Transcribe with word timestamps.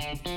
and 0.00 0.27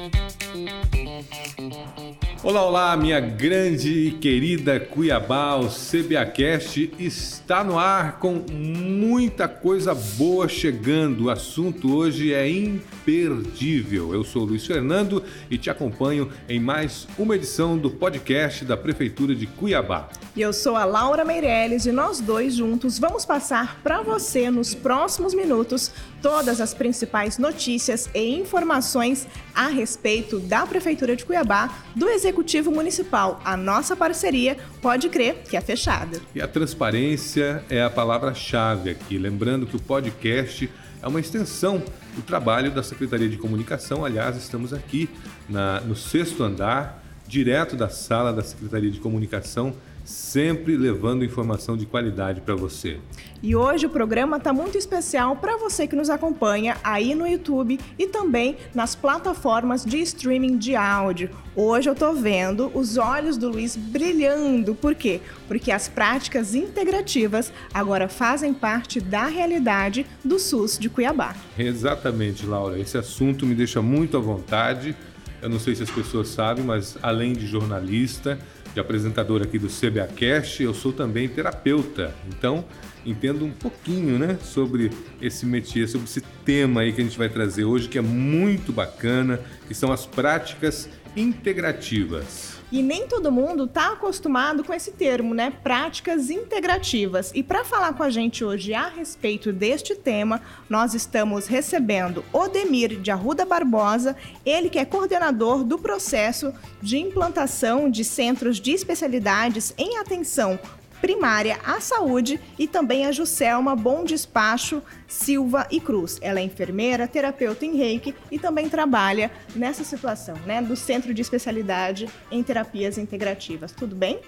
Olá, 2.44 2.66
olá, 2.66 2.98
minha 2.98 3.20
grande 3.20 4.08
e 4.08 4.12
querida 4.13 4.79
Cuiabá, 4.79 5.58
o 5.58 5.70
CBAcast 5.70 6.92
está 6.97 7.63
no 7.63 7.78
ar 7.78 8.17
com 8.17 8.44
muita 8.52 9.47
coisa 9.47 9.94
boa 9.94 10.47
chegando. 10.47 11.26
O 11.26 11.29
assunto 11.29 11.96
hoje 11.96 12.33
é 12.33 12.49
imperdível. 12.49 14.12
Eu 14.12 14.24
sou 14.24 14.44
Luiz 14.44 14.65
Fernando 14.65 15.24
e 15.51 15.58
te 15.60 15.69
acompanho 15.69 16.31
em 16.49 16.59
mais 16.59 17.08
uma 17.16 17.35
edição 17.35 17.77
do 17.77 17.91
podcast 17.91 18.66
da 18.66 18.76
Prefeitura 18.76 19.35
de 19.35 19.45
Cuiabá. 19.45 20.09
E 20.35 20.41
eu 20.41 20.52
sou 20.52 20.76
a 20.76 20.84
Laura 20.84 21.23
Meirelles 21.23 21.85
e 21.85 21.91
nós 21.91 22.20
dois 22.20 22.55
juntos 22.55 22.98
vamos 22.98 23.23
passar 23.23 23.80
para 23.84 24.02
você 24.02 24.49
nos 24.49 24.73
próximos 24.73 25.35
minutos 25.35 25.91
todas 26.23 26.59
as 26.59 26.73
principais 26.73 27.38
notícias 27.38 28.09
e 28.16 28.35
informações 28.35 29.27
a 29.53 29.67
respeito 29.67 30.39
da 30.39 30.66
Prefeitura 30.66 31.16
de 31.16 31.23
Cuiabá, 31.23 31.70
do 31.95 32.09
Executivo 32.09 32.30
Municipal. 32.71 33.41
A 33.44 33.55
nossa 33.58 33.95
parceria 33.95 34.58
pode 34.81 35.09
crer 35.09 35.44
que 35.49 35.58
é 35.58 35.62
fechada. 35.62 36.20
E 36.34 36.41
a 36.41 36.48
transparência 36.48 37.63
é 37.70 37.81
a 37.81 37.89
palavra-chave 37.89 38.89
aqui. 38.89 39.17
Lembrando 39.17 39.66
que 39.66 39.76
o 39.76 39.80
podcast 39.80 40.70
é 41.02 41.08
uma 41.08 41.20
extensão 41.20 41.84
do 42.16 42.22
trabalho 42.22 42.72
da 42.72 42.84
Secretaria 42.84 43.27
de 43.27 43.38
Comunicação. 43.38 44.05
Aliás, 44.05 44.38
estamos 44.38 44.73
aqui 44.73 45.09
na, 45.49 45.81
no 45.81 45.95
sexto 45.95 46.44
andar, 46.44 47.00
direto 47.31 47.77
da 47.77 47.88
sala 47.88 48.34
da 48.34 48.41
Secretaria 48.41 48.91
de 48.91 48.99
Comunicação 48.99 49.73
sempre 50.03 50.76
levando 50.76 51.23
informação 51.23 51.77
de 51.77 51.85
qualidade 51.85 52.41
para 52.41 52.55
você. 52.55 52.98
E 53.41 53.55
hoje 53.55 53.85
o 53.85 53.89
programa 53.89 54.35
está 54.35 54.52
muito 54.52 54.77
especial 54.77 55.38
para 55.38 55.55
você 55.55 55.88
que 55.88 55.95
nos 55.95 56.09
acompanha 56.09 56.75
aí 56.84 57.16
no 57.16 57.25
YouTube 57.25 57.80
e 57.98 58.08
também 58.08 58.58
nas 58.73 58.95
plataformas 58.95 59.86
de 59.86 59.99
streaming 59.99 60.58
de 60.58 60.75
áudio. 60.75 61.30
Hoje 61.55 61.88
eu 61.88 61.94
estou 61.94 62.14
vendo 62.14 62.70
os 62.73 62.97
olhos 62.97 63.38
do 63.38 63.48
Luiz 63.48 63.77
brilhando. 63.77 64.75
Por 64.75 64.94
quê? 64.94 65.22
Porque 65.48 65.72
as 65.72 65.88
práticas 65.88 66.53
integrativas 66.53 67.53
agora 67.73 68.09
fazem 68.09 68.53
parte 68.53 69.00
da 69.00 69.27
realidade 69.27 70.05
do 70.25 70.38
SUS 70.38 70.77
de 70.77 70.89
Cuiabá. 70.89 71.33
Exatamente, 71.58 72.45
Laura. 72.45 72.77
Esse 72.77 72.98
assunto 72.98 73.45
me 73.45 73.55
deixa 73.55 73.81
muito 73.81 74.17
à 74.17 74.20
vontade. 74.20 74.95
Eu 75.42 75.50
não 75.50 75.59
sei 75.59 75.73
se 75.73 75.81
as 75.84 75.89
pessoas 75.89 76.28
sabem, 76.28 76.64
mas 76.64 76.97
além 77.02 77.34
de 77.34 77.47
jornalista, 77.47 78.38
de 78.73 78.80
apresentador 78.80 79.42
aqui 79.42 79.58
do 79.58 79.67
CBAcast, 79.67 80.61
eu 80.61 80.73
sou 80.73 80.94
também 80.94 81.28
terapeuta. 81.28 82.14
Então, 82.30 82.64
entendo 83.06 83.44
um 83.44 83.52
pouquinho, 83.52 84.20
né, 84.20 84.38
sobre 84.42 84.92
esse 85.22 85.45
métier, 85.45 85.88
sobre 85.88 86.08
esse 86.08 86.22
tema 86.45 86.81
aí 86.81 86.94
que 86.94 87.02
a 87.02 87.03
gente 87.03 87.17
vai 87.17 87.28
trazer 87.28 87.66
hoje, 87.66 87.89
que 87.89 87.98
é 87.98 88.02
muito 88.02 88.72
bacana, 88.72 89.39
que 89.67 89.73
são 89.73 89.92
as 89.92 90.06
práticas 90.06 90.88
integrativas. 91.16 92.61
E 92.72 92.81
nem 92.81 93.05
todo 93.05 93.31
mundo 93.31 93.66
está 93.66 93.91
acostumado 93.91 94.64
com 94.64 94.73
esse 94.73 94.91
termo, 94.91 95.33
né? 95.33 95.52
Práticas 95.61 96.30
integrativas. 96.30 97.31
E 97.36 97.44
para 97.44 97.66
falar 97.66 97.94
com 97.94 98.03
a 98.03 98.09
gente 98.09 98.45
hoje 98.45 98.73
a 98.73 98.88
respeito 98.88 99.52
deste 99.52 99.94
tema, 99.94 100.41
nós 100.69 100.94
estamos 100.94 101.47
recebendo 101.47 102.23
Odemir 102.31 103.02
de 103.02 103.11
Arruda 103.11 103.45
Barbosa, 103.45 104.16
ele 104.45 104.69
que 104.69 104.80
é 104.80 104.86
coordenador 104.86 105.66
do 105.66 105.77
processo 105.77 106.53
de 106.81 106.97
implantação 106.97 107.89
de 107.89 108.05
centros 108.05 108.59
de 108.59 108.72
especialidades 108.72 109.73
em 109.77 109.97
atenção 109.97 110.58
primária 111.02 111.59
à 111.66 111.81
saúde 111.81 112.39
e 112.57 112.67
também 112.67 113.05
a 113.05 113.11
Juscelma 113.11 113.75
Bom 113.75 114.03
Despacho 114.03 114.81
Silva 115.08 115.67
e 115.71 115.81
Cruz. 115.81 116.19
Ela 116.21 116.39
é 116.39 116.43
enfermeira, 116.43 117.08
terapeuta 117.08 117.66
em 117.66 117.75
reiki 117.75 118.13
e 118.31 118.38
também 118.38 118.69
trabalha 118.69 119.31
nessa 119.55 119.83
situação, 119.83 120.35
né, 120.45 120.61
do 120.61 120.75
Centro 120.75 121.13
de 121.13 121.21
Especialidade 121.21 122.08
em 122.31 122.43
Terapias 122.43 122.97
Integrativas. 122.97 123.71
Tudo 123.71 123.95
bem? 123.95 124.19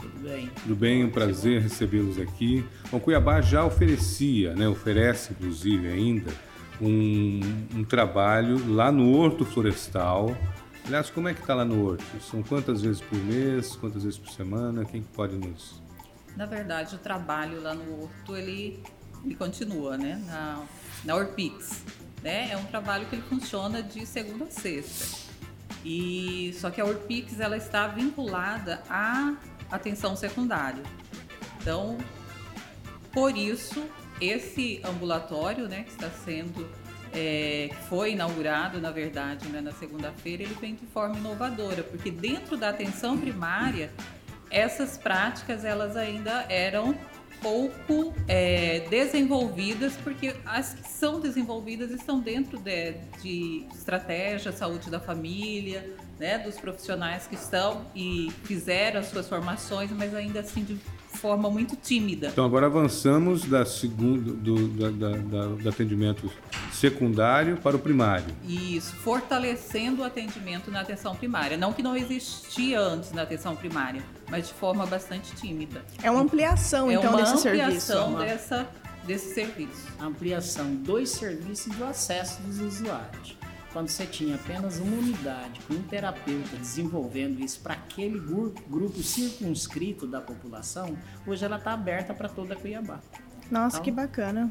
Tudo 0.00 0.18
bem. 0.20 0.50
Tudo 0.62 0.76
bem, 0.76 1.04
um 1.04 1.10
prazer 1.10 1.60
recebê-los 1.60 2.18
aqui. 2.18 2.64
O 2.90 2.98
Cuiabá 2.98 3.40
já 3.40 3.64
oferecia, 3.64 4.54
né, 4.54 4.66
oferece 4.66 5.32
inclusive 5.32 5.88
ainda, 5.88 6.32
um, 6.80 7.40
um 7.74 7.84
trabalho 7.84 8.72
lá 8.72 8.90
no 8.90 9.12
Horto 9.12 9.44
Florestal, 9.44 10.34
Aliás, 10.86 11.10
como 11.10 11.28
é 11.28 11.34
que 11.34 11.40
está 11.40 11.54
lá 11.54 11.66
no 11.66 11.84
Horto? 11.84 12.02
São 12.22 12.42
quantas 12.42 12.80
vezes 12.80 13.02
por 13.02 13.18
mês, 13.18 13.76
quantas 13.76 14.04
vezes 14.04 14.18
por 14.18 14.30
semana? 14.30 14.86
Quem 14.86 15.02
pode 15.02 15.36
nos 15.36 15.82
na 16.38 16.46
verdade, 16.46 16.94
o 16.94 16.98
trabalho 16.98 17.60
lá 17.60 17.74
no 17.74 18.04
Horto, 18.04 18.36
ele, 18.36 18.80
ele 19.24 19.34
continua, 19.34 19.98
né? 19.98 20.22
Na, 20.24 20.64
na 21.04 21.16
Orpix, 21.16 21.82
né? 22.22 22.52
É 22.52 22.56
um 22.56 22.62
trabalho 22.62 23.06
que 23.06 23.16
ele 23.16 23.22
funciona 23.22 23.82
de 23.82 24.06
segunda 24.06 24.44
a 24.44 24.50
sexta. 24.50 25.18
E 25.84 26.54
só 26.60 26.70
que 26.70 26.80
a 26.80 26.84
Orpix 26.84 27.40
ela 27.40 27.56
está 27.56 27.88
vinculada 27.88 28.80
à 28.88 29.34
atenção 29.68 30.14
secundária. 30.14 30.84
Então, 31.60 31.98
por 33.12 33.36
isso 33.36 33.84
esse 34.20 34.80
ambulatório, 34.84 35.66
né, 35.66 35.82
que 35.82 35.90
está 35.90 36.08
sendo 36.08 36.68
é, 37.12 37.70
foi 37.88 38.12
inaugurado, 38.12 38.80
na 38.80 38.92
verdade, 38.92 39.48
né, 39.48 39.60
na 39.60 39.72
segunda-feira, 39.72 40.44
ele 40.44 40.54
vem 40.60 40.76
de 40.76 40.86
forma 40.86 41.16
inovadora, 41.16 41.82
porque 41.82 42.12
dentro 42.12 42.56
da 42.56 42.68
atenção 42.68 43.18
primária 43.18 43.90
essas 44.50 44.96
práticas 44.96 45.64
elas 45.64 45.96
ainda 45.96 46.46
eram 46.48 46.96
pouco 47.40 48.12
é, 48.26 48.80
desenvolvidas, 48.90 49.94
porque 50.02 50.34
as 50.44 50.74
que 50.74 50.88
são 50.88 51.20
desenvolvidas 51.20 51.90
estão 51.90 52.20
dentro 52.20 52.58
de, 52.58 52.92
de 53.22 53.66
estratégia, 53.72 54.52
saúde 54.52 54.90
da 54.90 54.98
família, 54.98 55.94
né, 56.18 56.38
dos 56.38 56.58
profissionais 56.58 57.26
que 57.26 57.36
estão 57.36 57.86
e 57.94 58.32
fizeram 58.44 59.00
as 59.00 59.06
suas 59.06 59.28
formações, 59.28 59.90
mas 59.92 60.14
ainda 60.14 60.40
assim 60.40 60.64
de 60.64 60.78
forma 61.18 61.50
muito 61.50 61.76
tímida. 61.76 62.28
Então 62.28 62.44
agora 62.44 62.66
avançamos 62.66 63.44
da 63.44 63.66
segunda, 63.66 64.32
do, 64.32 64.68
da, 64.68 64.90
da, 64.90 65.16
da, 65.16 65.46
do 65.48 65.68
atendimento 65.68 66.30
secundário 66.72 67.56
para 67.56 67.76
o 67.76 67.78
primário. 67.78 68.26
Isso, 68.46 68.94
fortalecendo 68.96 70.02
o 70.02 70.04
atendimento 70.04 70.70
na 70.70 70.80
atenção 70.80 71.14
primária. 71.14 71.56
Não 71.56 71.72
que 71.72 71.82
não 71.82 71.96
existia 71.96 72.80
antes 72.80 73.12
na 73.12 73.22
atenção 73.22 73.56
primária, 73.56 74.02
mas 74.30 74.48
de 74.48 74.54
forma 74.54 74.86
bastante 74.86 75.34
tímida. 75.34 75.84
É 76.02 76.10
uma 76.10 76.20
ampliação, 76.20 76.90
é 76.90 76.94
então, 76.94 77.10
uma 77.10 77.22
desse 77.22 77.48
ampliação 77.48 78.16
serviço. 78.16 78.24
Dessa, 78.24 78.68
desse 79.04 79.34
serviço. 79.34 79.88
Ampliação 80.00 80.74
dos 80.76 81.10
serviços 81.10 81.66
e 81.66 81.76
do 81.76 81.84
acesso 81.84 82.40
dos 82.42 82.60
usuários 82.60 83.37
quando 83.72 83.88
você 83.88 84.06
tinha 84.06 84.36
apenas 84.36 84.78
uma 84.78 84.96
unidade 84.96 85.60
com 85.60 85.74
um 85.74 85.82
terapeuta 85.82 86.56
desenvolvendo 86.56 87.40
isso 87.40 87.60
para 87.60 87.74
aquele 87.74 88.18
grupo 88.18 89.02
circunscrito 89.02 90.06
da 90.06 90.20
população, 90.20 90.96
hoje 91.26 91.44
ela 91.44 91.56
está 91.56 91.72
aberta 91.72 92.14
para 92.14 92.28
toda 92.28 92.54
a 92.54 92.56
Cuiabá. 92.56 93.00
Nossa, 93.50 93.76
então, 93.76 93.84
que 93.84 93.90
bacana. 93.90 94.50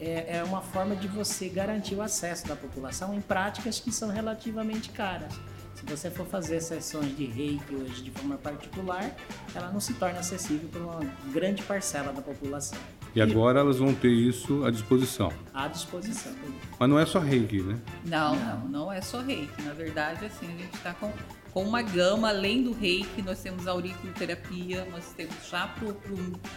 É, 0.00 0.38
é 0.38 0.44
uma 0.44 0.60
forma 0.60 0.94
de 0.94 1.08
você 1.08 1.48
garantir 1.48 1.94
o 1.94 2.02
acesso 2.02 2.46
da 2.46 2.56
população 2.56 3.14
em 3.14 3.20
práticas 3.20 3.80
que 3.80 3.90
são 3.92 4.08
relativamente 4.08 4.90
caras. 4.90 5.32
Se 5.74 5.84
você 5.84 6.10
for 6.10 6.26
fazer 6.26 6.60
sessões 6.60 7.16
de 7.16 7.24
reiki 7.24 7.74
hoje 7.74 8.02
de 8.02 8.10
forma 8.10 8.36
particular, 8.36 9.14
ela 9.54 9.70
não 9.70 9.80
se 9.80 9.94
torna 9.94 10.20
acessível 10.20 10.68
para 10.68 10.80
uma 10.80 11.00
grande 11.32 11.62
parcela 11.62 12.12
da 12.12 12.22
população. 12.22 12.78
E 13.14 13.20
agora 13.20 13.60
elas 13.60 13.78
vão 13.78 13.94
ter 13.94 14.10
isso 14.10 14.64
à 14.64 14.70
disposição. 14.70 15.32
À 15.52 15.68
disposição. 15.68 16.32
Mas 16.78 16.88
não 16.88 16.98
é 16.98 17.04
só 17.04 17.18
reiki, 17.18 17.60
né? 17.62 17.78
Não, 18.06 18.34
não, 18.34 18.68
não 18.68 18.92
é 18.92 19.02
só 19.02 19.20
reiki. 19.20 19.60
Na 19.62 19.74
verdade, 19.74 20.24
assim, 20.24 20.46
a 20.46 20.56
gente 20.56 20.74
está 20.74 20.94
com, 20.94 21.12
com 21.52 21.62
uma 21.62 21.82
gama, 21.82 22.30
além 22.30 22.62
do 22.62 22.72
reiki, 22.72 23.20
nós 23.20 23.42
temos 23.42 23.66
auriculoterapia, 23.66 24.86
nós 24.90 25.12
temos 25.14 25.34
já 25.50 25.66
para 25.66 25.88
o 25.88 25.94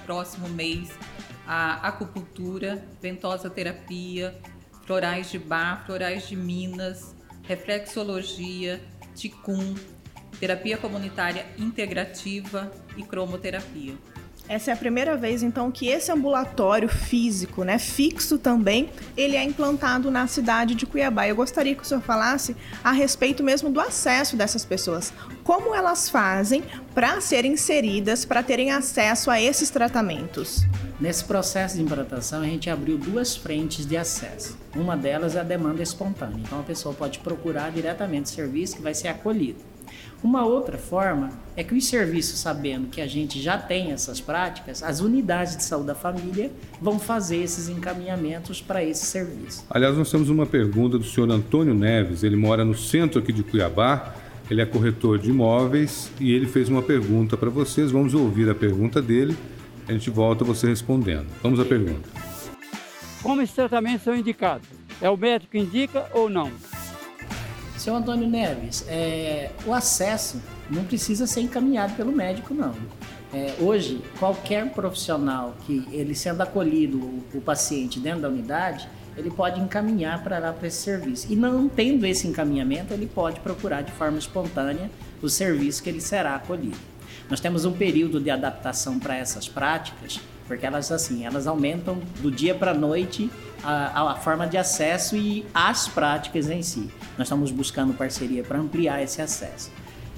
próximo 0.05 0.47
mês 0.49 0.91
a 1.45 1.87
acupuntura, 1.87 2.83
ventosa 3.01 3.49
terapia, 3.49 4.39
florais 4.85 5.29
de 5.29 5.37
bar, 5.37 5.85
florais 5.85 6.27
de 6.27 6.37
minas, 6.37 7.13
reflexologia, 7.43 8.81
ticum, 9.13 9.75
terapia 10.39 10.77
comunitária 10.77 11.45
integrativa 11.57 12.71
e 12.95 13.03
cromoterapia. 13.03 13.95
Essa 14.47 14.69
é 14.69 14.73
a 14.73 14.77
primeira 14.77 15.17
vez, 15.17 15.41
então, 15.41 15.71
que 15.71 15.87
esse 15.87 16.11
ambulatório 16.11 16.87
físico, 16.87 17.63
né, 17.63 17.79
fixo 17.79 18.37
também, 18.37 18.89
ele 19.17 19.35
é 19.35 19.43
implantado 19.43 20.11
na 20.11 20.27
cidade 20.27 20.75
de 20.75 20.85
Cuiabá. 20.85 21.27
Eu 21.27 21.35
gostaria 21.35 21.73
que 21.73 21.81
o 21.81 21.85
senhor 21.85 22.01
falasse 22.01 22.55
a 22.83 22.91
respeito 22.91 23.43
mesmo 23.43 23.71
do 23.71 23.79
acesso 23.79 24.37
dessas 24.37 24.63
pessoas. 24.63 25.11
Como 25.43 25.73
elas 25.73 26.09
fazem 26.09 26.63
para 26.93 27.19
serem 27.21 27.53
inseridas, 27.53 28.23
para 28.23 28.43
terem 28.43 28.71
acesso 28.71 29.31
a 29.31 29.41
esses 29.41 29.71
tratamentos? 29.71 30.63
Nesse 30.99 31.25
processo 31.25 31.75
de 31.75 31.81
implantação, 31.81 32.41
a 32.41 32.45
gente 32.45 32.69
abriu 32.69 32.97
duas 32.97 33.35
frentes 33.35 33.85
de 33.85 33.97
acesso. 33.97 34.57
Uma 34.75 34.95
delas 34.95 35.35
é 35.35 35.39
a 35.39 35.43
demanda 35.43 35.81
espontânea. 35.81 36.37
Então, 36.39 36.59
a 36.59 36.63
pessoa 36.63 36.93
pode 36.93 37.17
procurar 37.19 37.71
diretamente 37.71 38.31
o 38.31 38.35
serviço 38.35 38.75
que 38.75 38.81
vai 38.81 38.93
ser 38.93 39.07
acolhido. 39.07 39.59
Uma 40.25 40.43
outra 40.43 40.75
forma 40.75 41.29
é 41.55 41.63
que 41.63 41.75
os 41.75 41.85
serviços, 41.85 42.39
sabendo 42.39 42.87
que 42.87 42.99
a 42.99 43.05
gente 43.05 43.39
já 43.39 43.59
tem 43.59 43.91
essas 43.91 44.19
práticas, 44.19 44.81
as 44.81 44.99
unidades 44.99 45.55
de 45.55 45.63
saúde 45.63 45.85
da 45.85 45.93
família 45.93 46.51
vão 46.81 46.97
fazer 46.97 47.37
esses 47.43 47.69
encaminhamentos 47.69 48.59
para 48.59 48.83
esse 48.83 49.05
serviço. 49.05 49.63
Aliás, 49.69 49.95
nós 49.95 50.09
temos 50.09 50.27
uma 50.27 50.47
pergunta 50.47 50.97
do 50.97 51.03
senhor 51.03 51.29
Antônio 51.29 51.75
Neves, 51.75 52.23
ele 52.23 52.35
mora 52.35 52.65
no 52.65 52.73
centro 52.75 53.19
aqui 53.19 53.31
de 53.31 53.43
Cuiabá, 53.43 54.15
ele 54.49 54.63
é 54.63 54.65
corretor 54.65 55.19
de 55.19 55.29
imóveis 55.29 56.09
e 56.19 56.33
ele 56.33 56.47
fez 56.47 56.69
uma 56.69 56.81
pergunta 56.81 57.37
para 57.37 57.51
vocês. 57.51 57.91
Vamos 57.91 58.15
ouvir 58.15 58.49
a 58.49 58.55
pergunta 58.55 59.03
dele, 59.03 59.37
a 59.87 59.91
gente 59.91 60.09
volta 60.09 60.43
você 60.43 60.65
respondendo. 60.65 61.27
Vamos 61.43 61.59
à 61.59 61.65
pergunta. 61.65 62.09
Como 63.21 63.43
esses 63.43 63.53
tratamentos 63.53 64.01
são 64.01 64.15
indicados? 64.15 64.67
É 64.99 65.07
o 65.07 65.15
médico 65.15 65.51
que 65.51 65.59
indica 65.59 66.09
ou 66.15 66.31
não? 66.31 66.49
Seu 67.85 67.95
Antônio 67.95 68.27
Neves, 68.27 68.83
é, 68.87 69.51
o 69.63 69.71
acesso 69.71 70.41
não 70.71 70.83
precisa 70.85 71.27
ser 71.27 71.41
encaminhado 71.41 71.93
pelo 71.93 72.11
médico, 72.11 72.51
não. 72.51 72.73
É, 73.31 73.53
hoje, 73.59 74.01
qualquer 74.17 74.71
profissional 74.71 75.55
que 75.67 75.87
ele 75.91 76.15
sendo 76.15 76.41
acolhido, 76.41 76.97
o, 76.97 77.23
o 77.35 77.41
paciente 77.41 77.99
dentro 77.99 78.21
da 78.21 78.27
unidade, 78.27 78.89
ele 79.15 79.29
pode 79.29 79.61
encaminhar 79.61 80.23
para 80.23 80.39
lá 80.39 80.51
para 80.51 80.67
esse 80.67 80.81
serviço. 80.81 81.31
E 81.31 81.35
não 81.35 81.69
tendo 81.69 82.07
esse 82.07 82.27
encaminhamento, 82.27 82.91
ele 82.91 83.05
pode 83.05 83.39
procurar 83.41 83.83
de 83.83 83.91
forma 83.91 84.17
espontânea 84.17 84.89
o 85.21 85.29
serviço 85.29 85.83
que 85.83 85.89
ele 85.91 86.01
será 86.01 86.33
acolhido. 86.33 86.79
Nós 87.29 87.39
temos 87.39 87.65
um 87.65 87.71
período 87.71 88.19
de 88.19 88.31
adaptação 88.31 88.97
para 88.97 89.15
essas 89.15 89.47
práticas, 89.47 90.19
porque 90.47 90.65
elas 90.65 90.91
assim, 90.91 91.25
elas 91.25 91.47
aumentam 91.47 91.99
do 92.19 92.31
dia 92.31 92.53
para 92.53 92.71
a 92.71 92.73
noite 92.73 93.29
a, 93.63 94.11
a, 94.11 94.15
forma 94.15 94.47
de 94.47 94.57
acesso 94.57 95.15
e 95.15 95.45
as 95.53 95.87
práticas 95.87 96.49
em 96.49 96.61
si. 96.61 96.89
Nós 97.17 97.27
estamos 97.27 97.51
buscando 97.51 97.93
parceria 97.93 98.43
para 98.43 98.59
ampliar 98.59 99.01
esse 99.01 99.21
acesso. 99.21 99.71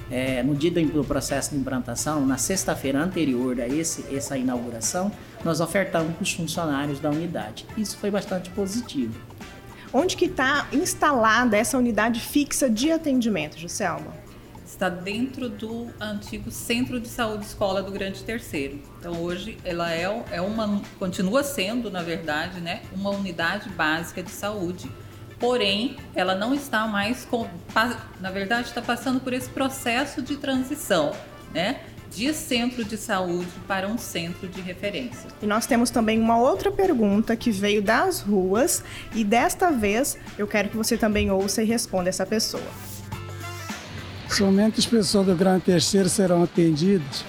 É, 0.09 0.41
no 0.41 0.55
dia 0.55 0.71
do 0.71 1.03
processo 1.03 1.51
de 1.51 1.57
implantação, 1.57 2.25
na 2.25 2.37
sexta-feira 2.37 2.99
anterior 2.99 3.59
a 3.59 3.67
esse, 3.67 4.05
essa 4.15 4.37
inauguração, 4.37 5.11
nós 5.43 5.59
ofertamos 5.59 6.13
para 6.15 6.23
os 6.23 6.33
funcionários 6.33 6.99
da 6.99 7.09
unidade. 7.09 7.65
Isso 7.77 7.97
foi 7.97 8.09
bastante 8.09 8.49
positivo. 8.51 9.19
Onde 9.91 10.15
que 10.15 10.25
está 10.25 10.67
instalada 10.71 11.57
essa 11.57 11.77
unidade 11.77 12.19
fixa 12.19 12.69
de 12.69 12.91
atendimento, 12.91 13.57
Juscelma? 13.57 14.26
Está 14.67 14.89
dentro 14.89 15.47
do 15.47 15.87
antigo 15.97 16.51
Centro 16.51 16.99
de 16.99 17.07
Saúde 17.07 17.45
Escola 17.45 17.81
do 17.81 17.89
Grande 17.89 18.21
Terceiro. 18.21 18.79
Então 18.99 19.13
hoje 19.21 19.57
ela 19.63 19.93
é, 19.93 20.03
é 20.29 20.41
uma, 20.41 20.81
continua 20.99 21.41
sendo, 21.41 21.89
na 21.89 22.03
verdade, 22.03 22.59
né, 22.59 22.81
uma 22.93 23.09
unidade 23.11 23.69
básica 23.69 24.21
de 24.21 24.29
saúde 24.29 24.91
porém 25.39 25.95
ela 26.15 26.35
não 26.35 26.53
está 26.53 26.87
mais 26.87 27.25
com, 27.25 27.47
na 28.19 28.31
verdade 28.31 28.69
está 28.69 28.81
passando 28.81 29.19
por 29.19 29.33
esse 29.33 29.49
processo 29.49 30.21
de 30.21 30.35
transição, 30.35 31.11
né? 31.53 31.79
De 32.09 32.33
centro 32.33 32.83
de 32.83 32.97
saúde 32.97 33.51
para 33.67 33.87
um 33.87 33.97
centro 33.97 34.47
de 34.47 34.61
referência. 34.61 35.29
E 35.41 35.45
nós 35.45 35.65
temos 35.67 35.89
também 35.89 36.19
uma 36.19 36.39
outra 36.39 36.71
pergunta 36.71 37.35
que 37.35 37.51
veio 37.51 37.81
das 37.81 38.21
ruas 38.21 38.83
e 39.13 39.23
desta 39.23 39.71
vez 39.71 40.17
eu 40.37 40.47
quero 40.47 40.69
que 40.69 40.77
você 40.77 40.97
também 40.97 41.29
ouça 41.29 41.61
e 41.61 41.65
responda 41.65 42.09
essa 42.09 42.25
pessoa. 42.25 42.96
Somente 44.29 44.79
as 44.79 44.85
pessoas 44.85 45.25
do 45.25 45.35
Grande 45.35 45.63
Terceiro 45.63 46.09
serão 46.09 46.43
atendidas 46.43 47.23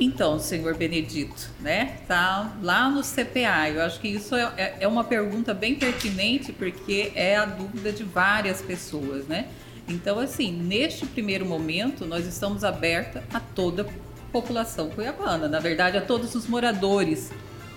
então, 0.00 0.38
senhor 0.38 0.74
Benedito, 0.74 1.50
né? 1.60 1.98
Tá 2.08 2.56
lá 2.62 2.88
no 2.88 3.02
CPA. 3.02 3.68
Eu 3.68 3.82
acho 3.82 4.00
que 4.00 4.08
isso 4.08 4.34
é, 4.34 4.50
é, 4.56 4.76
é 4.80 4.88
uma 4.88 5.04
pergunta 5.04 5.52
bem 5.52 5.74
pertinente 5.74 6.52
porque 6.54 7.12
é 7.14 7.36
a 7.36 7.44
dúvida 7.44 7.92
de 7.92 8.02
várias 8.02 8.62
pessoas, 8.62 9.26
né? 9.26 9.48
Então, 9.86 10.18
assim, 10.18 10.52
neste 10.52 11.04
primeiro 11.04 11.44
momento, 11.44 12.06
nós 12.06 12.26
estamos 12.26 12.64
aberta 12.64 13.22
a 13.34 13.38
toda 13.38 13.82
a 13.82 13.86
população 14.32 14.88
cuiabana, 14.88 15.48
na 15.48 15.58
verdade, 15.58 15.98
a 15.98 16.00
todos 16.00 16.34
os 16.34 16.46
moradores 16.46 17.30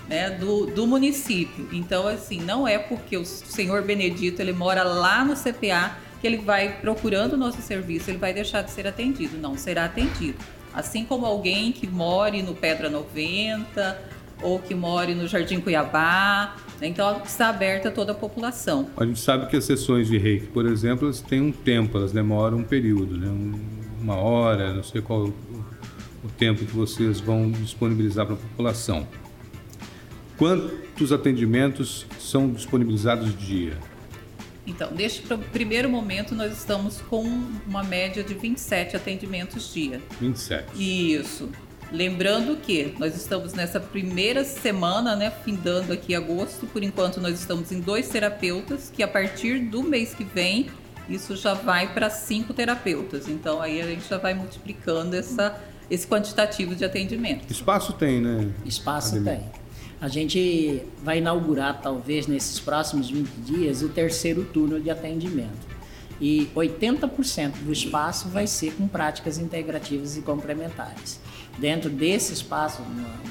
né, 0.07 0.30
do, 0.30 0.68
do 0.68 0.88
município. 0.88 1.68
Então, 1.74 2.07
assim, 2.07 2.39
não 2.39 2.65
é 2.65 2.77
porque 2.77 3.18
o 3.18 3.25
senhor 3.25 3.81
Benedito 3.81 4.41
ele 4.41 4.53
mora 4.53 4.83
lá 4.83 5.25
no 5.25 5.35
CPA 5.35 5.97
que 6.23 6.27
ele 6.27 6.37
vai 6.37 6.79
procurando 6.79 7.33
o 7.33 7.37
nosso 7.37 7.61
serviço, 7.61 8.09
ele 8.09 8.17
vai 8.17 8.33
deixar 8.33 8.61
de 8.61 8.71
ser 8.71 8.87
atendido. 8.87 9.37
Não, 9.37 9.57
será 9.57 9.83
atendido. 9.83 10.37
Assim 10.73 11.03
como 11.03 11.25
alguém 11.25 11.73
que 11.73 11.85
more 11.85 12.41
no 12.41 12.55
Pedra 12.55 12.89
90 12.89 13.99
ou 14.41 14.57
que 14.57 14.73
more 14.73 15.13
no 15.13 15.27
Jardim 15.27 15.59
Cuiabá. 15.59 16.55
Né? 16.79 16.87
Então, 16.87 17.21
está 17.25 17.49
aberta 17.49 17.91
toda 17.91 18.13
a 18.13 18.15
população. 18.15 18.87
A 18.95 19.03
gente 19.03 19.19
sabe 19.19 19.47
que 19.47 19.57
as 19.57 19.65
sessões 19.65 20.07
de 20.07 20.17
reiki, 20.17 20.47
por 20.47 20.65
exemplo, 20.65 21.07
elas 21.07 21.19
têm 21.19 21.41
um 21.41 21.51
tempo, 21.51 21.97
elas 21.97 22.13
demoram 22.13 22.59
um 22.59 22.63
período, 22.63 23.17
né? 23.17 23.27
uma 23.99 24.15
hora, 24.15 24.73
não 24.73 24.81
sei 24.81 25.01
qual 25.01 25.23
o 25.25 26.29
tempo 26.37 26.65
que 26.65 26.73
vocês 26.73 27.19
vão 27.19 27.51
disponibilizar 27.51 28.25
para 28.25 28.35
a 28.35 28.37
população. 28.37 29.05
Quantos 30.37 31.11
atendimentos 31.11 32.05
são 32.17 32.49
disponibilizados 32.49 33.37
dia? 33.37 33.77
Então, 34.65 34.92
neste 34.92 35.21
primeiro 35.51 35.89
momento, 35.89 36.33
nós 36.33 36.54
estamos 36.54 37.01
com 37.01 37.24
uma 37.68 37.83
média 37.83 38.24
de 38.24 38.33
27 38.33 38.95
atendimentos 38.95 39.74
dia. 39.74 40.01
27. 40.19 41.15
Isso. 41.15 41.50
Lembrando 41.92 42.56
que 42.56 42.95
nós 42.98 43.15
estamos 43.15 43.54
nessa 43.54 43.80
primeira 43.80 44.44
semana, 44.44 45.15
né, 45.15 45.31
findando 45.44 45.94
aqui 45.94 46.15
agosto, 46.15 46.65
por 46.65 46.81
enquanto 46.81 47.21
nós 47.21 47.39
estamos 47.39 47.71
em 47.71 47.81
dois 47.81 48.10
terapeutas, 48.10 48.89
que 48.89 49.04
a 49.04 49.07
partir 49.07 49.60
do 49.60 49.83
mês 49.83 50.13
que 50.13 50.24
vem, 50.24 50.71
isso 51.07 51.36
já 51.36 51.54
vai 51.54 51.94
para 51.94 52.09
cinco 52.09 52.54
terapeutas. 52.54 53.27
Então 53.27 53.62
aí 53.62 53.81
a 53.81 53.86
gente 53.86 54.07
já 54.09 54.18
vai 54.18 54.33
multiplicando 54.33 55.16
essa, 55.16 55.62
esse 55.89 56.07
quantitativo 56.07 56.74
de 56.74 56.83
atendimento. 56.83 57.51
Espaço 57.51 57.94
tem, 57.94 58.21
né? 58.21 58.50
Espaço 58.66 59.21
tem. 59.24 59.44
A 60.03 60.09
gente 60.09 60.83
vai 61.01 61.19
inaugurar, 61.19 61.79
talvez 61.81 62.27
nesses 62.27 62.59
próximos 62.59 63.09
20 63.09 63.29
dias, 63.45 63.81
o 63.81 63.88
terceiro 63.88 64.44
turno 64.44 64.77
de 64.77 64.89
atendimento. 64.89 65.65
E 66.19 66.50
80% 66.53 67.63
do 67.63 67.71
espaço 67.71 68.27
vai 68.27 68.45
ser 68.45 68.73
com 68.73 68.85
práticas 68.85 69.38
integrativas 69.38 70.17
e 70.17 70.21
complementares. 70.21 71.21
Dentro 71.57 71.89
desse 71.89 72.33
espaço, 72.33 72.81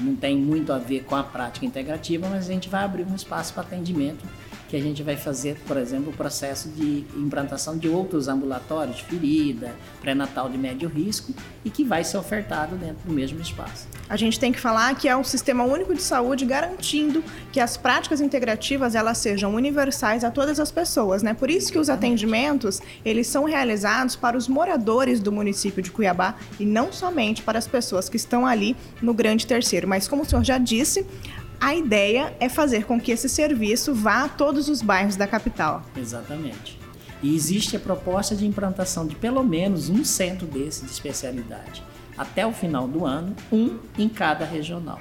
não 0.01 0.15
tem 0.15 0.35
muito 0.35 0.73
a 0.73 0.79
ver 0.79 1.03
com 1.03 1.15
a 1.15 1.21
prática 1.21 1.63
integrativa, 1.63 2.27
mas 2.27 2.49
a 2.49 2.51
gente 2.51 2.67
vai 2.67 2.83
abrir 2.83 3.05
um 3.05 3.13
espaço 3.13 3.53
para 3.53 3.61
atendimento 3.61 4.25
que 4.73 4.77
a 4.77 4.81
gente 4.81 5.03
vai 5.03 5.15
fazer, 5.15 5.55
por 5.67 5.77
exemplo, 5.77 6.09
o 6.09 6.17
processo 6.17 6.67
de 6.67 7.05
implantação 7.15 7.77
de 7.77 7.87
outros 7.87 8.27
ambulatórios, 8.27 8.97
de 8.97 9.03
ferida, 9.03 9.71
pré-natal 10.01 10.49
de 10.49 10.57
médio 10.57 10.89
risco, 10.89 11.31
e 11.63 11.69
que 11.69 11.83
vai 11.83 12.03
ser 12.03 12.17
ofertado 12.17 12.75
dentro 12.75 12.97
do 13.05 13.13
mesmo 13.13 13.39
espaço. 13.39 13.87
A 14.09 14.17
gente 14.17 14.39
tem 14.39 14.51
que 14.51 14.59
falar 14.59 14.95
que 14.95 15.07
é 15.07 15.15
um 15.15 15.23
sistema 15.23 15.63
único 15.63 15.93
de 15.93 16.01
saúde 16.01 16.43
garantindo 16.43 17.23
que 17.51 17.59
as 17.59 17.77
práticas 17.77 18.19
integrativas 18.19 18.95
elas 18.95 19.19
sejam 19.19 19.53
universais 19.53 20.23
a 20.23 20.31
todas 20.31 20.59
as 20.59 20.71
pessoas, 20.71 21.21
né? 21.21 21.35
Por 21.35 21.51
isso 21.51 21.71
que 21.71 21.77
os 21.77 21.87
atendimentos, 21.87 22.81
eles 23.05 23.27
são 23.27 23.43
realizados 23.43 24.15
para 24.15 24.35
os 24.35 24.47
moradores 24.47 25.19
do 25.19 25.31
município 25.31 25.83
de 25.83 25.91
Cuiabá 25.91 26.35
e 26.59 26.65
não 26.65 26.91
somente 26.91 27.43
para 27.43 27.59
as 27.59 27.67
pessoas 27.67 28.09
que 28.09 28.17
estão 28.17 28.43
ali 28.43 28.75
no 29.03 29.13
Grande 29.13 29.45
Terceiro. 29.45 29.87
Mas 29.87 30.07
como 30.07 30.23
o 30.23 30.25
senhor 30.25 30.43
já 30.43 30.57
disse, 30.57 31.05
a 31.59 31.75
ideia 31.75 32.35
é 32.39 32.49
fazer 32.49 32.85
com 32.85 32.99
que 32.99 33.11
esse 33.11 33.29
serviço 33.29 33.93
vá 33.93 34.25
a 34.25 34.29
todos 34.29 34.67
os 34.69 34.81
bairros 34.81 35.15
da 35.15 35.27
capital. 35.27 35.83
Exatamente. 35.95 36.79
E 37.21 37.33
existe 37.33 37.75
a 37.77 37.79
proposta 37.79 38.35
de 38.35 38.45
implantação 38.45 39.07
de 39.07 39.15
pelo 39.15 39.43
menos 39.43 39.89
um 39.89 40.03
centro 40.03 40.45
desse 40.45 40.83
de 40.85 40.91
especialidade. 40.91 41.81
Até 42.17 42.45
o 42.45 42.51
final 42.51 42.87
do 42.87 43.05
ano, 43.05 43.35
um 43.51 43.77
em 43.97 44.09
cada 44.09 44.45
regional. 44.45 44.99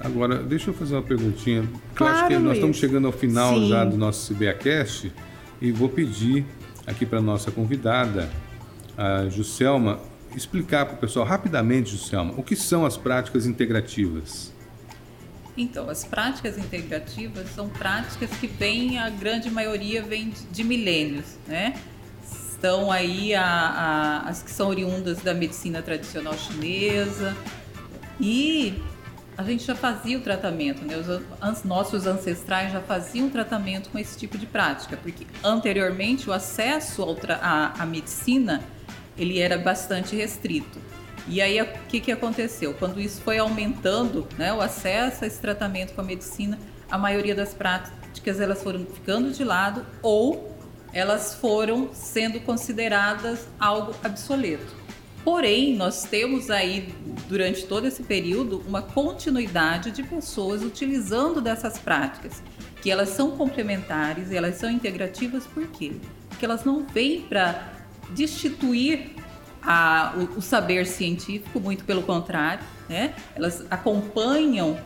Agora, 0.00 0.42
deixa 0.42 0.70
eu 0.70 0.74
fazer 0.74 0.94
uma 0.94 1.02
perguntinha. 1.02 1.68
Claro, 1.94 2.14
eu 2.14 2.18
acho 2.18 2.28
que 2.28 2.34
Luiz. 2.34 2.44
nós 2.46 2.56
estamos 2.56 2.76
chegando 2.78 3.06
ao 3.06 3.12
final 3.12 3.54
Sim. 3.54 3.68
já 3.68 3.84
do 3.84 3.96
nosso 3.98 4.34
CBAcast 4.34 5.12
e 5.60 5.70
vou 5.70 5.90
pedir 5.90 6.46
aqui 6.86 7.04
para 7.04 7.20
nossa 7.20 7.50
convidada, 7.50 8.30
a 8.96 9.28
Juscelma, 9.28 10.00
explicar 10.34 10.86
para 10.86 10.94
o 10.94 10.98
pessoal 10.98 11.26
rapidamente, 11.26 11.90
Juscelma, 11.90 12.32
o 12.36 12.42
que 12.42 12.56
são 12.56 12.86
as 12.86 12.96
práticas 12.96 13.46
integrativas. 13.46 14.52
Então, 15.56 15.90
as 15.90 16.04
práticas 16.04 16.56
integrativas 16.56 17.48
são 17.50 17.68
práticas 17.68 18.30
que 18.38 18.46
vêm, 18.46 18.98
a 18.98 19.10
grande 19.10 19.50
maioria 19.50 20.02
vem 20.02 20.32
de, 20.50 20.64
milênios, 20.64 21.36
né? 21.46 21.74
Estão 22.22 22.90
aí 22.90 23.34
a, 23.34 23.44
a, 23.44 24.18
as 24.28 24.42
que 24.42 24.50
são 24.50 24.68
oriundas 24.68 25.18
da 25.18 25.34
medicina 25.34 25.82
tradicional 25.82 26.34
chinesa 26.36 27.36
e 28.20 28.80
a 29.36 29.42
gente 29.42 29.64
já 29.64 29.74
fazia 29.74 30.18
o 30.18 30.20
tratamento, 30.20 30.84
né? 30.84 30.94
Os 30.96 31.64
nossos 31.64 32.06
ancestrais 32.06 32.70
já 32.72 32.80
faziam 32.80 33.30
tratamento 33.30 33.88
com 33.88 33.98
esse 33.98 34.18
tipo 34.18 34.36
de 34.36 34.46
prática, 34.46 34.96
porque 34.98 35.26
anteriormente 35.42 36.28
o 36.28 36.32
acesso 36.32 37.02
à, 37.40 37.82
à 37.82 37.86
medicina 37.86 38.62
ele 39.16 39.38
era 39.38 39.58
bastante 39.58 40.14
restrito. 40.14 40.78
E 41.28 41.40
aí 41.40 41.60
o 41.60 41.66
que, 41.88 42.00
que 42.00 42.12
aconteceu? 42.12 42.74
Quando 42.74 43.00
isso 43.00 43.20
foi 43.22 43.38
aumentando, 43.38 44.26
né, 44.36 44.52
o 44.52 44.60
acesso 44.60 45.24
a 45.24 45.26
esse 45.26 45.40
tratamento 45.40 45.94
com 45.94 46.00
a 46.00 46.04
medicina, 46.04 46.58
a 46.90 46.98
maioria 46.98 47.34
das 47.34 47.54
práticas 47.54 48.40
elas 48.40 48.62
foram 48.62 48.84
ficando 48.86 49.30
de 49.30 49.44
lado 49.44 49.86
ou 50.02 50.56
elas 50.92 51.34
foram 51.34 51.90
sendo 51.92 52.40
consideradas 52.40 53.46
algo 53.58 53.94
obsoleto. 54.04 54.80
Porém, 55.22 55.76
nós 55.76 56.04
temos 56.04 56.50
aí, 56.50 56.94
durante 57.28 57.66
todo 57.66 57.86
esse 57.86 58.02
período, 58.02 58.64
uma 58.66 58.80
continuidade 58.80 59.90
de 59.90 60.02
pessoas 60.02 60.62
utilizando 60.62 61.40
dessas 61.40 61.78
práticas, 61.78 62.42
que 62.80 62.90
elas 62.90 63.10
são 63.10 63.32
complementares 63.32 64.30
e 64.30 64.36
elas 64.36 64.56
são 64.56 64.70
integrativas, 64.70 65.46
por 65.46 65.66
quê? 65.68 65.92
Porque 66.30 66.44
elas 66.44 66.64
não 66.64 66.86
vêm 66.86 67.20
para 67.20 67.70
destituir 68.10 69.14
a, 69.62 70.14
o, 70.16 70.38
o, 70.38 70.42
saber 70.42 70.86
científico, 70.86 71.60
muito 71.60 71.84
pelo 71.84 72.02
contrário, 72.02 72.64
né? 72.88 73.14
elas 73.34 73.64
acompanham 73.70 74.78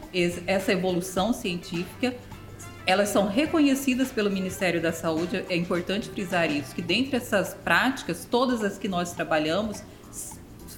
essa 0.47 0.73
evolução 0.73 1.33
científica, 1.33 2.14
elas 2.87 3.09
são 3.09 3.26
reconhecidas 3.26 4.11
pelo 4.11 4.31
Ministério 4.31 4.81
da 4.81 4.93
Saúde, 4.93 5.45
é 5.49 5.57
importante 5.57 6.11
frisar 6.11 6.50
isso, 6.50 6.75
que 6.75 6.83
dentre 6.83 7.16
essas 7.16 7.54
práticas, 7.54 8.26
todas 8.31 8.62
as 8.62 8.76
que 8.76 8.88
nós 8.88 9.12
trabalhamos, 9.12 9.83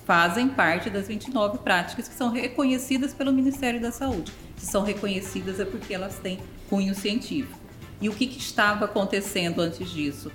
fazem 0.07 0.49
parte 0.49 0.89
das 0.89 1.09
29 1.09 1.59
práticas 1.59 2.07
que 2.07 2.15
são 2.15 2.31
reconhecidas 2.31 3.13
pelo 3.13 3.33
Ministério 3.33 3.81
da 3.81 3.91
Saúde. 3.91 4.33
Se 4.57 4.67
são 4.67 4.85
reconhecidas 4.85 5.59
é 5.59 5.65
porque 5.65 5.93
elas 5.93 6.17
têm 6.21 6.39
cunho 6.71 6.95
científico. 6.95 7.59
E 8.01 8.09
o 8.09 8.13
que, 8.13 8.27
que 8.29 8.39
estava 8.39 8.85
acontecendo 8.85 9.61
antes 9.61 9.91
disso? 9.91 10.31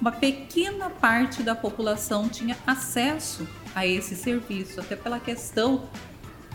Uma 0.00 0.12
pequena 0.12 0.90
parte 0.90 1.42
da 1.42 1.54
população 1.54 2.28
tinha 2.28 2.56
acesso 2.66 3.46
a 3.74 3.86
esse 3.86 4.14
serviço, 4.14 4.80
até 4.80 4.94
pela 4.94 5.18
questão 5.18 5.88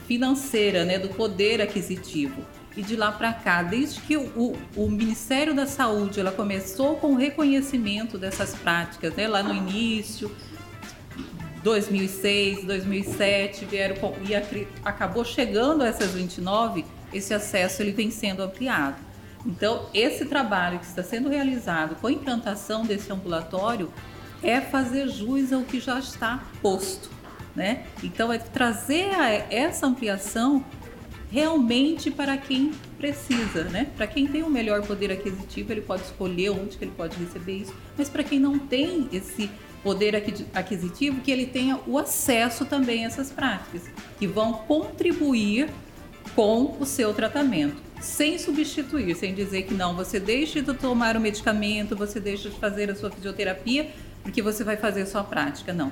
financeira, 0.07 0.85
né, 0.85 0.99
do 0.99 1.09
poder 1.09 1.61
aquisitivo. 1.61 2.45
E 2.75 2.81
de 2.81 2.95
lá 2.95 3.11
para 3.11 3.33
cá, 3.33 3.63
desde 3.63 3.99
que 4.01 4.15
o, 4.15 4.55
o, 4.75 4.89
Ministério 4.89 5.53
da 5.53 5.65
Saúde 5.65 6.19
ela 6.19 6.31
começou 6.31 6.95
com 6.95 7.13
o 7.13 7.15
reconhecimento 7.15 8.17
dessas 8.17 8.55
práticas, 8.55 9.13
né, 9.15 9.27
lá 9.27 9.43
no 9.43 9.53
início, 9.53 10.33
2006, 11.63 12.63
2007, 12.63 13.65
vieram 13.65 13.95
e 14.27 14.35
acabou 14.85 15.25
chegando 15.25 15.83
a 15.83 15.87
essas 15.87 16.11
29, 16.11 16.85
esse 17.13 17.33
acesso 17.33 17.81
ele 17.81 17.91
vem 17.91 18.09
sendo 18.09 18.41
ampliado. 18.41 19.10
Então, 19.45 19.87
esse 19.93 20.25
trabalho 20.25 20.79
que 20.79 20.85
está 20.85 21.03
sendo 21.03 21.29
realizado 21.29 21.95
com 21.95 22.07
a 22.07 22.11
implantação 22.11 22.85
desse 22.85 23.11
ambulatório 23.11 23.91
é 24.43 24.61
fazer 24.61 25.07
jus 25.07 25.51
ao 25.51 25.61
que 25.63 25.79
já 25.79 25.99
está 25.99 26.43
posto, 26.61 27.09
né? 27.55 27.85
Então, 28.03 28.31
é 28.31 28.37
trazer 28.37 29.09
essa 29.49 29.85
ampliação 29.87 30.63
realmente 31.31 32.11
para 32.11 32.37
quem 32.37 32.71
precisa, 32.97 33.63
né? 33.63 33.87
Para 33.95 34.05
quem 34.05 34.27
tem 34.27 34.43
o 34.43 34.47
um 34.47 34.49
melhor 34.49 34.85
poder 34.85 35.11
aquisitivo, 35.11 35.71
ele 35.71 35.81
pode 35.81 36.03
escolher 36.03 36.49
onde 36.49 36.77
que 36.77 36.83
ele 36.83 36.93
pode 36.95 37.17
receber 37.17 37.53
isso, 37.53 37.73
mas 37.97 38.09
para 38.09 38.23
quem 38.23 38.39
não 38.39 38.59
tem 38.59 39.07
esse 39.11 39.49
poder 39.81 40.15
aquisitivo, 40.53 41.21
que 41.21 41.31
ele 41.31 41.47
tenha 41.47 41.79
o 41.87 41.97
acesso 41.97 42.65
também 42.65 43.03
a 43.03 43.07
essas 43.07 43.31
práticas, 43.31 43.89
que 44.19 44.27
vão 44.27 44.53
contribuir 44.53 45.69
com 46.35 46.77
o 46.79 46.85
seu 46.85 47.13
tratamento, 47.13 47.90
sem 48.01 48.37
substituir, 48.37 49.15
sem 49.15 49.33
dizer 49.33 49.63
que 49.63 49.73
não, 49.73 49.95
você 49.95 50.19
deixe 50.19 50.61
de 50.61 50.73
tomar 50.73 51.15
o 51.15 51.19
medicamento, 51.19 51.95
você 51.95 52.19
deixa 52.19 52.49
de 52.49 52.57
fazer 52.57 52.89
a 52.89 52.95
sua 52.95 53.09
fisioterapia, 53.09 53.89
porque 54.23 54.41
você 54.41 54.63
vai 54.63 54.75
fazer 54.75 55.03
a 55.03 55.05
sua 55.05 55.23
prática. 55.23 55.71
Não 55.71 55.91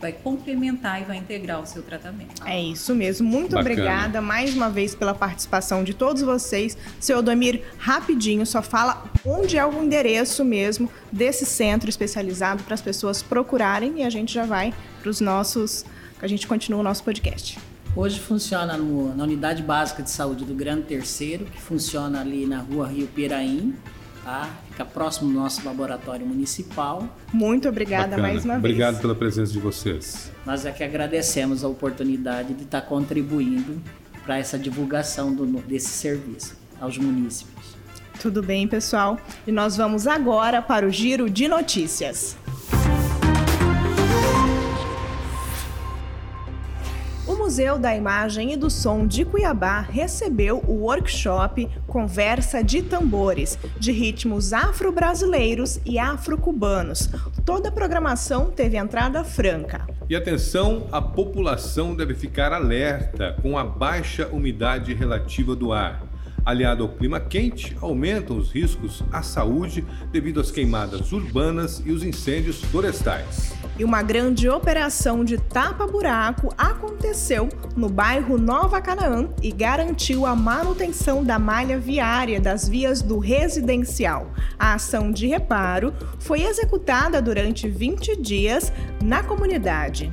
vai 0.00 0.12
complementar 0.12 1.02
e 1.02 1.04
vai 1.04 1.16
integrar 1.16 1.60
o 1.60 1.66
seu 1.66 1.82
tratamento. 1.82 2.46
É 2.46 2.60
isso 2.60 2.94
mesmo. 2.94 3.28
Muito 3.28 3.56
Bacana. 3.56 3.72
obrigada 3.72 4.20
mais 4.20 4.54
uma 4.54 4.70
vez 4.70 4.94
pela 4.94 5.14
participação 5.14 5.82
de 5.82 5.92
todos 5.92 6.22
vocês. 6.22 6.76
Seu 7.00 7.18
Odomir, 7.18 7.62
rapidinho, 7.78 8.46
só 8.46 8.62
fala 8.62 9.04
onde 9.24 9.56
é 9.56 9.66
o 9.66 9.82
endereço 9.82 10.44
mesmo 10.44 10.90
desse 11.10 11.44
centro 11.44 11.90
especializado 11.90 12.62
para 12.62 12.74
as 12.74 12.82
pessoas 12.82 13.22
procurarem 13.22 14.00
e 14.00 14.02
a 14.04 14.10
gente 14.10 14.32
já 14.32 14.46
vai 14.46 14.72
para 15.00 15.10
os 15.10 15.20
nossos. 15.20 15.84
A 16.20 16.26
gente 16.26 16.46
continua 16.46 16.80
o 16.80 16.82
nosso 16.82 17.02
podcast. 17.02 17.58
Hoje 17.96 18.20
funciona 18.20 18.76
no, 18.76 19.14
na 19.14 19.24
Unidade 19.24 19.62
Básica 19.62 20.02
de 20.02 20.10
Saúde 20.10 20.44
do 20.44 20.54
Grande 20.54 20.82
Terceiro, 20.82 21.44
que 21.46 21.60
funciona 21.60 22.20
ali 22.20 22.46
na 22.46 22.60
rua 22.60 22.86
Rio 22.86 23.08
Piraim, 23.08 23.74
tá? 24.24 24.48
Fica 24.70 24.84
próximo 24.84 25.32
do 25.32 25.38
nosso 25.38 25.64
laboratório 25.64 26.24
municipal. 26.24 27.08
Muito 27.32 27.68
obrigada 27.68 28.10
Bacana. 28.10 28.22
mais 28.28 28.44
uma 28.44 28.54
vez. 28.54 28.64
Obrigado 28.64 29.00
pela 29.00 29.14
presença 29.14 29.52
de 29.52 29.58
vocês. 29.58 30.30
Nós 30.46 30.64
é 30.64 30.70
que 30.70 30.84
agradecemos 30.84 31.64
a 31.64 31.68
oportunidade 31.68 32.54
de 32.54 32.62
estar 32.62 32.82
contribuindo 32.82 33.80
para 34.24 34.38
essa 34.38 34.58
divulgação 34.58 35.34
do, 35.34 35.46
desse 35.62 35.88
serviço 35.88 36.56
aos 36.80 36.98
munícipes. 36.98 37.76
Tudo 38.20 38.42
bem, 38.42 38.68
pessoal? 38.68 39.18
E 39.46 39.52
nós 39.52 39.76
vamos 39.76 40.06
agora 40.06 40.60
para 40.60 40.86
o 40.86 40.90
giro 40.90 41.30
de 41.30 41.48
notícias. 41.48 42.36
Museu 47.48 47.78
da 47.78 47.96
Imagem 47.96 48.52
e 48.52 48.58
do 48.58 48.68
Som 48.68 49.06
de 49.06 49.24
Cuiabá 49.24 49.80
recebeu 49.80 50.62
o 50.68 50.82
workshop 50.82 51.66
Conversa 51.86 52.62
de 52.62 52.82
Tambores, 52.82 53.58
de 53.80 53.90
ritmos 53.90 54.52
afro-brasileiros 54.52 55.80
e 55.82 55.98
afro-cubanos. 55.98 57.08
Toda 57.46 57.70
a 57.70 57.72
programação 57.72 58.50
teve 58.50 58.76
entrada 58.76 59.24
franca. 59.24 59.86
E 60.10 60.14
atenção, 60.14 60.88
a 60.92 61.00
população 61.00 61.96
deve 61.96 62.14
ficar 62.14 62.52
alerta 62.52 63.34
com 63.40 63.56
a 63.56 63.64
baixa 63.64 64.28
umidade 64.28 64.92
relativa 64.92 65.56
do 65.56 65.72
ar 65.72 66.06
aliado 66.44 66.82
ao 66.82 66.88
clima 66.88 67.20
quente, 67.20 67.76
aumentam 67.78 68.38
os 68.38 68.50
riscos 68.50 69.02
à 69.12 69.22
saúde 69.22 69.84
devido 70.10 70.40
às 70.40 70.50
queimadas 70.50 71.12
urbanas 71.12 71.82
e 71.84 71.92
os 71.92 72.02
incêndios 72.02 72.62
florestais. 72.62 73.52
E 73.78 73.84
uma 73.84 74.02
grande 74.02 74.48
operação 74.48 75.24
de 75.24 75.38
tapa-buraco 75.38 76.52
aconteceu 76.58 77.48
no 77.76 77.88
bairro 77.88 78.36
Nova 78.36 78.80
Canaã 78.80 79.28
e 79.40 79.52
garantiu 79.52 80.26
a 80.26 80.34
manutenção 80.34 81.22
da 81.22 81.38
malha 81.38 81.78
viária 81.78 82.40
das 82.40 82.68
vias 82.68 83.00
do 83.00 83.20
residencial. 83.20 84.32
A 84.58 84.74
ação 84.74 85.12
de 85.12 85.28
reparo 85.28 85.94
foi 86.18 86.42
executada 86.42 87.22
durante 87.22 87.68
20 87.68 88.20
dias 88.20 88.72
na 89.00 89.22
comunidade. 89.22 90.10